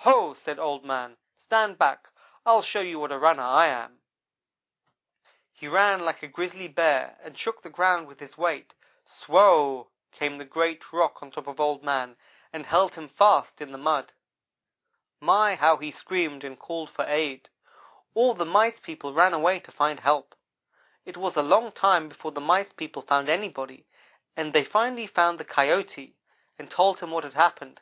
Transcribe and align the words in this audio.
"'Ho!' 0.00 0.34
said 0.34 0.58
Old 0.58 0.84
man, 0.84 1.16
'stand 1.38 1.78
back! 1.78 2.10
I'll 2.44 2.60
show 2.60 2.82
you 2.82 2.98
what 2.98 3.12
a 3.12 3.18
runner 3.18 3.42
I 3.44 3.68
am.' 3.68 4.02
"He 5.54 5.68
ran 5.68 6.04
like 6.04 6.22
a 6.22 6.28
grizzly 6.28 6.68
bear, 6.68 7.16
and 7.22 7.38
shook 7.38 7.62
the 7.62 7.70
ground 7.70 8.06
with 8.06 8.20
his 8.20 8.36
weight. 8.36 8.74
Swow! 9.06 9.88
came 10.12 10.36
the 10.36 10.44
great 10.44 10.92
rock 10.92 11.22
on 11.22 11.30
top 11.30 11.46
of 11.46 11.58
Old 11.58 11.82
man 11.82 12.18
and 12.52 12.66
held 12.66 12.96
him 12.96 13.08
fast 13.08 13.62
in 13.62 13.72
the 13.72 13.78
mud. 13.78 14.12
My! 15.18 15.54
how 15.54 15.78
he 15.78 15.90
screamed 15.90 16.44
and 16.44 16.58
called 16.58 16.90
for 16.90 17.06
aid. 17.06 17.48
All 18.12 18.34
the 18.34 18.44
Mice 18.44 18.80
people 18.80 19.14
ran 19.14 19.32
away 19.32 19.60
to 19.60 19.72
find 19.72 20.00
help. 20.00 20.34
It 21.06 21.16
was 21.16 21.36
a 21.36 21.42
long 21.42 21.72
time 21.72 22.10
before 22.10 22.32
the 22.32 22.40
Mice 22.42 22.74
people 22.74 23.00
found 23.00 23.30
anybody, 23.30 23.86
but 24.34 24.52
they 24.52 24.62
finally 24.62 25.06
found 25.06 25.40
the 25.40 25.44
Coyote, 25.46 26.18
and 26.58 26.70
told 26.70 27.00
him 27.00 27.10
what 27.12 27.24
had 27.24 27.32
happened. 27.32 27.80